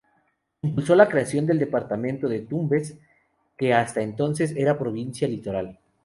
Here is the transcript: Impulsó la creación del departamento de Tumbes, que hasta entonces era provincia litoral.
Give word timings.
Impulsó 0.63 0.95
la 0.95 1.07
creación 1.07 1.45
del 1.45 1.59
departamento 1.59 2.27
de 2.27 2.39
Tumbes, 2.39 2.97
que 3.55 3.71
hasta 3.75 4.01
entonces 4.01 4.51
era 4.55 4.79
provincia 4.79 5.27
litoral. 5.27 5.77